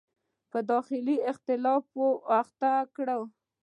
[0.51, 2.05] په داخلي اختلافاتو
[2.39, 3.21] اخته کړي.